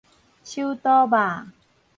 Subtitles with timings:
[0.43, 1.51] 手肚肉